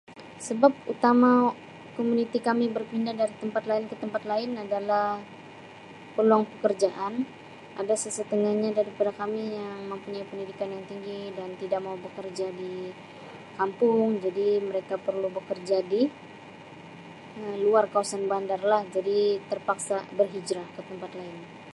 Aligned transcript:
Sebab 0.47 0.73
utama 0.93 1.31
komuniti 1.95 2.37
kami 2.47 2.65
berpindah 2.77 3.13
dari 3.21 3.35
tempat 3.41 3.63
lain 3.71 3.85
ke 3.91 3.95
tempat 4.03 4.23
lain 4.31 4.51
adalah 4.63 5.05
peluang 6.15 6.43
pekerjaan 6.51 7.13
ada 7.81 7.93
sesetengahnya 8.03 8.69
daripada 8.79 9.11
kami 9.21 9.43
yang 9.59 9.75
mempunyai 9.91 10.25
pendidikan 10.31 10.69
yang 10.75 10.85
tinggi 10.91 11.19
yang 11.39 11.51
tidak 11.61 11.79
mau 11.85 11.97
bekerja 12.05 12.47
di 12.61 12.73
kampung, 13.61 14.07
jadi 14.25 14.47
mereka 14.69 14.93
perlu 15.07 15.27
bekerja 15.37 15.77
di 15.91 16.01
luar 17.65 17.85
kawasan 17.93 18.23
bandar 18.31 18.59
lah 18.71 18.81
jadi 18.95 19.19
terpaksa 19.53 19.97
berhijrah 20.17 20.65
ke 20.75 20.81
tempat 20.89 21.11
lain. 21.19 21.39